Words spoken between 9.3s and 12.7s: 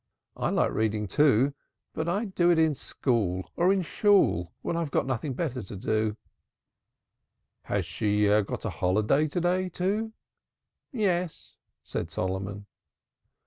day, too?" "Yes," said Solomon.